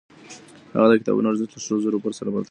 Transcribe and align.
هغه 0.73 0.87
د 0.89 0.93
کتابونو 1.01 1.29
ارزښت 1.29 1.51
له 1.53 1.59
سرو 1.65 1.83
زرو 1.83 1.97
سره 1.97 2.03
پرتله 2.03 2.29
کړ. 2.33 2.39